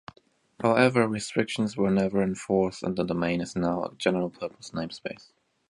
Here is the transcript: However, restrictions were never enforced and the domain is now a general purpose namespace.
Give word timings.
However, 0.59 1.07
restrictions 1.07 1.77
were 1.77 1.91
never 1.91 2.23
enforced 2.23 2.81
and 2.81 2.95
the 2.97 3.03
domain 3.03 3.39
is 3.39 3.55
now 3.55 3.83
a 3.83 3.93
general 3.97 4.31
purpose 4.31 4.71
namespace. 4.71 5.29